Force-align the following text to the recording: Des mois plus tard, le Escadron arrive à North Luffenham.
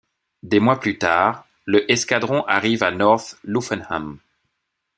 Des 0.41 0.59
mois 0.59 0.79
plus 0.79 0.97
tard, 0.97 1.45
le 1.65 1.91
Escadron 1.91 2.43
arrive 2.47 2.81
à 2.81 2.89
North 2.89 3.37
Luffenham. 3.43 4.17